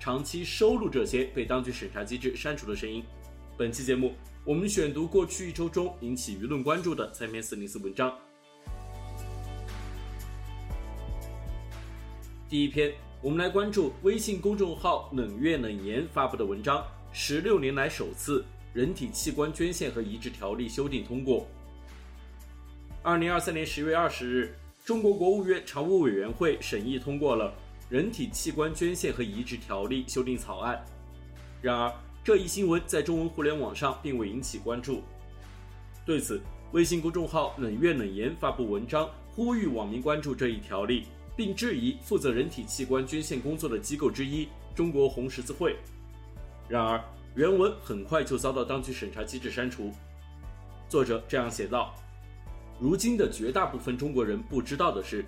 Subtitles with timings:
[0.00, 3.04] 长期收录这些被当局审查机制删除的声音。
[3.58, 4.14] 本期节目，
[4.46, 8.16] 我们选读过去一周中引起舆论关注的三篇四零四文章。
[12.48, 16.82] 第一篇，我们来关注微信公众号“冷月冷言”发布的文章：
[17.12, 21.46] 十六年来首次人体器官捐献和移植条例修订通过。
[23.02, 24.56] 二零二三年十月二十日。
[24.82, 27.54] 中国国务院常务委员会审议通过了
[27.90, 30.80] 《人体器官捐献和移植条例》修订草案。
[31.60, 31.92] 然而，
[32.22, 35.02] 这一新闻在中文互联网上并未引起关注。
[36.06, 45.76] 对此，微信公众号“冷月冷言”发布文章，呼吁网民关注这一条例，并质疑负责人体器官捐献工作的机构之一——中国红十字会。
[46.68, 47.02] 然而，
[47.34, 49.92] 原文很快就遭到当局审查机制删除。
[50.88, 51.92] 作者这样写道。
[52.78, 55.22] 如今的绝大部分中国人不知道的是，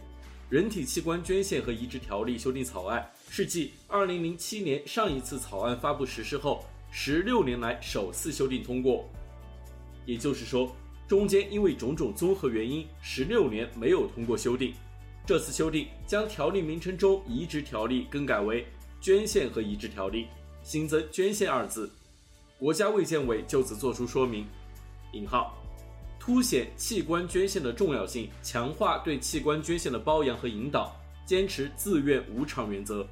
[0.53, 9.09] 人体器官捐献和移植条例修订草案是继2007年上一次草案发布实施后，十六年来首次修订通过。
[10.05, 10.71] 也就是说，
[11.09, 14.75] 中间因为种种综合原因，十六年没有通过修订。
[15.25, 18.67] 这次修订将条例名称中“移植条例”更改为
[19.01, 20.27] “捐献和移植条例”，
[20.63, 21.91] 新增“捐献”二字。
[22.59, 24.47] 国家卫健委就此作出说明。
[25.15, 25.57] 引号。
[26.25, 30.95] 凸显器官捐献的重要性，强化对器官捐献的包养和引导，
[31.27, 33.05] 坚持自愿无偿原则。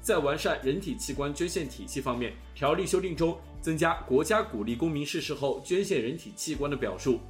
[0.00, 7.20] 在完善人体器官捐献体系方面，条例修订中增加国家鼓励公民逝世后捐献人体器官的表述。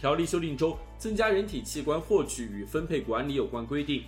[0.00, 4.04] 条例修订中增加人体器官获取与分配管理有关规定。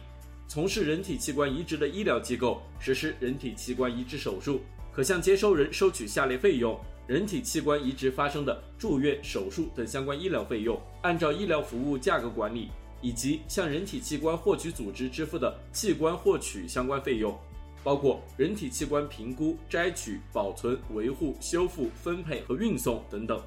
[0.48, 4.62] 从事人体器官移植的医疗机构实施人体器官移植手术，
[4.94, 6.80] 可向接收人收取下列费用。
[7.10, 12.68] 人体器官移植发生的住院、手术等相关医疗费用，按照医疗服务价格管理，
[13.02, 17.36] 以及向人体器官获取组织支付的器官获取相关费用，
[17.82, 23.42] 包括人体器官评估、摘取、保存、维护、修复、分配和运送等等。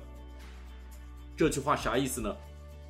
[1.38, 2.35] 这句话啥意思呢？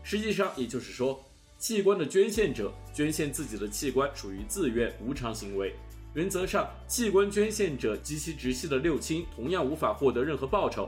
[0.02, 1.24] 实际上也就是说，
[1.60, 5.76] 器官的捐献者捐献自己的器官属于自愿无偿行为。
[6.14, 10.88] 原则上，器官捐献者及其直系的六亲同样无法获得任何报酬，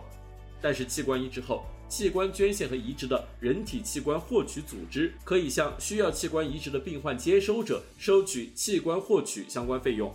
[0.61, 10.13] 但是器官移植后，器官捐献和移植的人体器官获取组织可以向需要器官移植的病患接收者收取器官获取相关费用。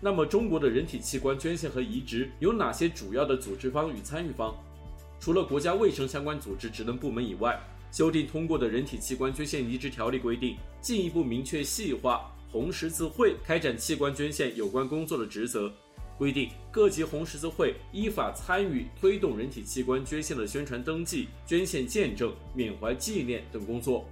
[0.00, 4.54] 那么，中国的人体器官捐献和移植有哪些主要的组织方与参与方？
[5.20, 7.60] 除了国家卫生相关组织职能部门以外，
[7.92, 12.34] 修订通过的人体器官捐献移植条例规定，进一步明确细化。
[12.52, 15.72] 红十字会开展器官捐献有关工作的职责，
[16.18, 24.04] 规定各级红十字会依法参与推动人体器官捐献的宣传登记、捐献见证、缅怀纪念等工作。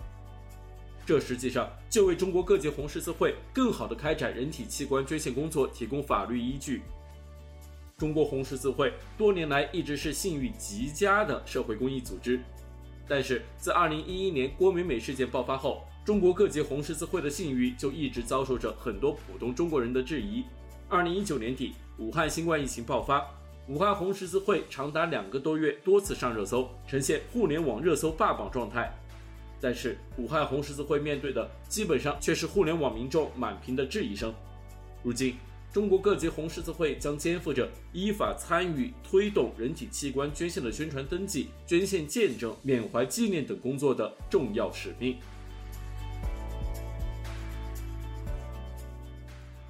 [1.05, 6.83] 这实际上就为中国各级红十字会更好地开展人体器官捐献工作提供法律依据。
[7.97, 12.39] 中国红十字会多年来一直是信誉极佳的社会公益组织，
[13.09, 20.43] 但是自2011年郭美美事件爆发后，中国各级红十字会的信誉就一直遭受着很多普通中国人的质疑。
[20.89, 23.23] 二零一九年底，武汉新冠疫情爆发，
[23.67, 28.91] 武汉红十字会长达两个多月多次上热搜，呈现互联网热搜霸榜状态。
[29.61, 34.33] 但是，武汉红十字会面对的基本上却是互联网民众满屏的质疑声。
[35.03, 35.37] 如今，
[35.75, 45.19] 中国各级红十字会将肩负着依法参与推动人体器官捐献的宣传登记、捐献见证、缅怀纪念等工作的重要使命。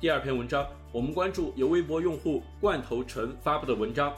[0.01, 4.15] 第二篇文章，我们关注由微博用户罐头陈发布的文章。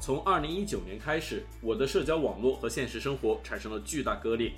[0.00, 4.50] 从二零一九年开始，我的社交网络和现实生活产生了巨大割裂。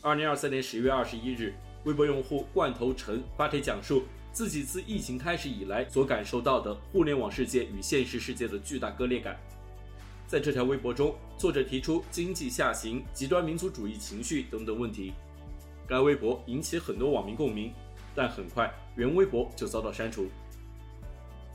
[0.00, 1.52] 二零二三年十月二十一日，
[1.84, 9.38] 微博用户罐头陈发帖讲述自己自疫情开始以来所感受到的互联网世界与现实世界的巨大割裂感。
[10.26, 15.12] 在这条微博中，作者提出经济下行、极端民族主义情绪等等问题。
[15.86, 17.70] 该微博引起很多网民共鸣。
[18.14, 20.28] 但很快，原微博就遭到删除。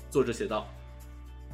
[0.10, 0.68] 作者写道：“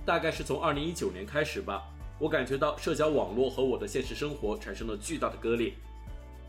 [0.06, 1.84] 大概是从2019年开始吧，
[2.20, 5.74] 我感觉到社交网络和我的现实生活产生了巨大的割裂。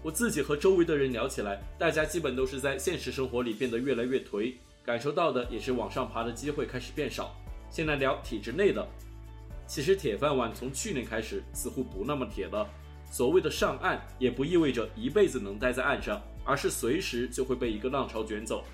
[0.03, 4.55] 我自己和周围的人聊起来，大家基本都是在现实生活里变得越来越颓，
[4.85, 7.35] 感受到的也是往上爬的机会开始变少，
[7.71, 8.87] 先来聊体制内的。
[9.67, 12.69] 其实铁饭碗从去年开始似乎不那么铁了。
[13.11, 18.65] 所谓的上岸，也不意味着一辈子能待在岸上，而是随时就会被一个浪潮卷走。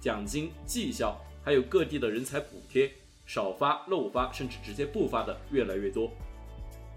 [0.00, 2.90] 奖金、绩效，还有各地的人才补贴，
[3.26, 6.10] 少发、漏发，甚至直接不发的越来越多。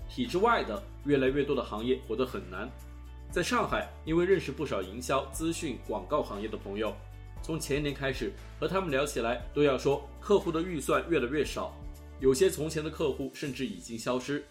[0.09, 2.69] 体制外的越来越多的行业活得很难。
[3.31, 6.95] 在上海，因为认识不少营销、资讯、广告行业的朋友，
[7.41, 11.75] 从前年开始和他们聊起来，都要说客户的预算越来越少。
[12.19, 14.45] 有些从前的客户甚至已经消失，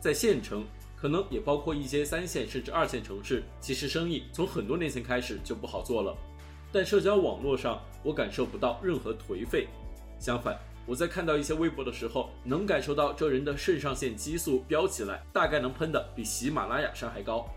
[0.00, 0.64] 在县城，
[1.02, 6.16] 可能也包括一些三线甚至二线城市，其实生意从很多年前开始就不好做了。
[6.70, 9.66] 但社交网络上，我感受不到任何颓废，
[10.20, 10.56] 相反，
[10.86, 17.48] 我在看到一些微博的时候，能感受到这人的肾上腺激素飙起来，大概能喷得比喜马拉雅山还高。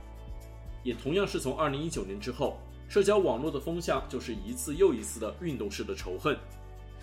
[0.81, 2.57] 也同样是从二零一九年之后，
[2.89, 6.35] 社交网络的风向就是一次又一次的运动式的仇恨。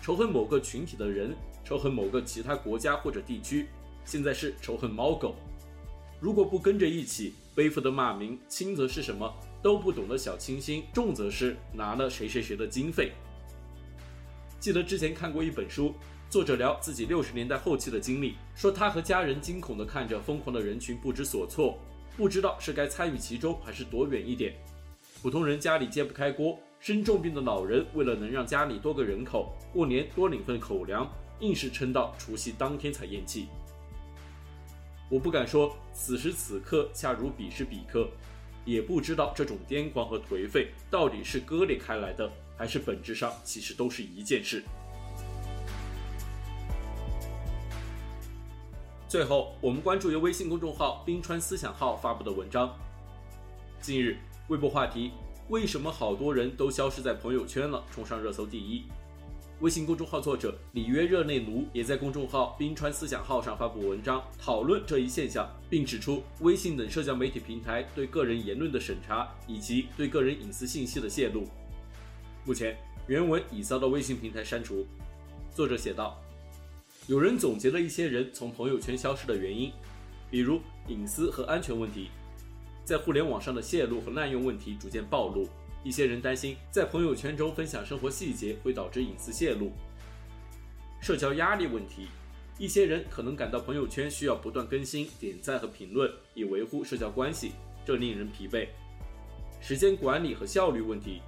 [0.01, 3.69] 仇恨某个群体的人，仇恨某个其他国家或者地区，
[4.03, 5.33] 现在是仇恨猫狗。
[6.23, 9.29] 如果不跟着一起背负的骂名，轻则是什么
[9.61, 13.11] 都不懂的小清新，重则是拿了谁谁谁的经费。
[14.57, 15.93] 记得之前看过一本书，
[16.29, 21.77] 作者聊自己六十年代后期的经历，说他和家人惊恐地看着疯狂的人群不知所措，
[22.15, 24.55] 不知道是该参与其中还是躲远一点。
[25.21, 26.57] 普通人家里揭不开锅。
[26.79, 31.09] 生重病的老人为了能让家里多个人口，过年多领份口粮，
[31.41, 33.47] 硬是撑到除夕当天才咽气。
[35.13, 38.09] 我不敢说此时此刻恰如彼时彼刻，
[38.65, 42.27] 也不知道这种癫狂和颓废到底是割裂开来的，
[42.57, 44.63] 还是本质上其实都是一件事。
[49.07, 52.75] 最后，我们关注由微信公众号“冰川思想号”发布的文章。
[53.79, 54.17] 近日，
[54.47, 55.11] 微博话题。
[55.49, 57.83] 为什么好多人都消失在朋友圈了？
[57.93, 58.85] 冲上热搜第一。
[59.63, 71.45] 微信公众号作者里约热内卢也在公众号“冰川思想号”上发布文章，讨论这一现象，并指出微信等社交媒体平台对个人言论的审查以及对个人隐私信息的泄露。
[72.43, 72.77] 目前，
[73.07, 74.85] 原文已遭到微信平台删除。
[75.55, 76.21] 作者写道
[77.07, 79.71] ：“有人总结了一些人从朋友圈消失的原因，
[80.29, 82.09] 比如隐私和安全问题。”
[82.83, 85.47] 在互联网上的泄露和滥用问题逐渐暴露，
[85.83, 89.71] 一些人担心在朋友圈中分享生活细节会导致隐私泄露。
[91.01, 92.07] 社交压力问题，
[92.57, 97.51] 一些人可能感到朋友圈需要不断更新、点赞和评论以维护社交关系，
[97.85, 98.67] 这令人疲惫。
[99.59, 101.21] 时间管理和效率问题，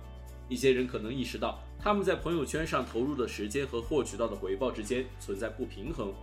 [0.48, 6.14] 一些人可能意识到他们在朋友圈上投入的时间和获取到的回报之间存在不平衡，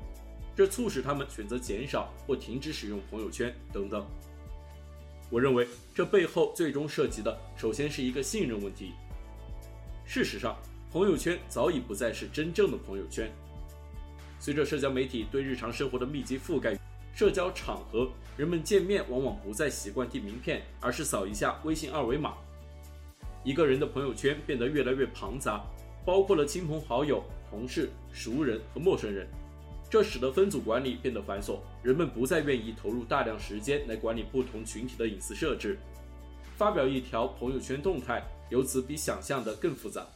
[0.56, 4.06] 这促使他们选择减少或停止使用朋友圈等等。
[5.32, 8.93] 我认为这背后最终涉及的，首先是一个信任问题。
[10.05, 10.55] 事实上，
[10.93, 13.32] 朋友圈早已不再是真正的朋友圈。
[14.38, 16.79] 随着社交媒体对日常生活的密集覆盖，
[17.14, 22.34] 社交场合人们见面往往不再习惯递名片，而是扫一下微信二维码。
[23.43, 25.64] 一个人的朋友圈变得越来越庞杂，
[26.05, 29.26] 包括了亲朋好友、同事、熟人和陌生人。
[29.92, 35.78] 这使得分组管理变得繁琐，人们不再愿意投入大量时间来管理不同群体的隐私设置。
[36.56, 40.06] 发表一条朋友圈动态，由此比想象的更复杂，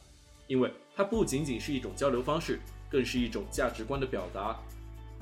[0.47, 2.59] 因为它不仅仅是一种交流方式，
[2.89, 4.59] 更是一种价值观的表达。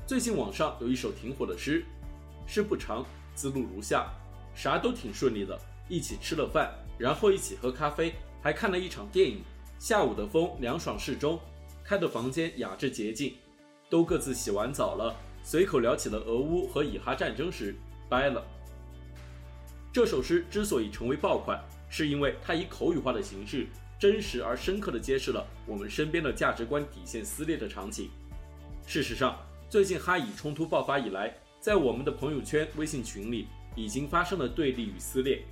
[0.06, 1.84] 最近网上有一首挺火的诗，
[2.46, 3.04] 诗不长，
[3.34, 4.10] 字录如下：
[4.54, 9.42] 啥都挺顺利的，一起吃了饭，然后一起喝咖啡，还看了一场电影。
[9.78, 11.38] 下午的风凉爽适中，
[11.84, 13.34] 开的房间雅致洁净。
[13.88, 17.74] 都各自洗完澡了，随口聊起了俄乌和以哈战争时，
[18.08, 18.44] 掰了。
[19.92, 23.66] 这首诗之所以成为爆款，是因为它以口语化的形式，
[23.98, 28.10] 真实而深刻地揭示了我们身边的价值观底线撕裂的场景。
[28.86, 29.38] 事实上，
[29.70, 35.42] 最近哈以冲突爆发以来，在我们的朋友圈、微信群里，已经发生了对立与撕裂，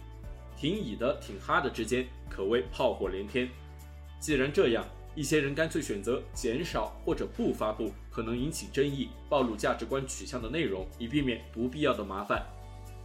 [0.57, 3.49] 挺以的、挺哈的之间，可谓炮火连天。
[4.21, 4.85] 既然这样，
[5.17, 12.45] 一些人干脆选择减少或者不发布可能引起争议、暴露价值观取向的内容，以避免不必要的麻烦。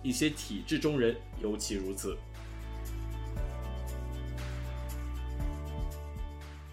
[0.01, 2.17] 一些体制中人尤其如此。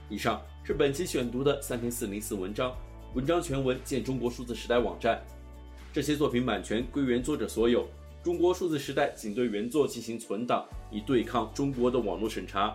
[0.08, 2.74] 以上是本期选读的三篇四零四文章，
[3.14, 5.20] 文章全文见中国数字时代网站。
[5.92, 7.86] 这些作品版权归原作者所有，
[8.22, 12.74] 中国数字时代仅对原作进行存档，以对抗中国的网络审查。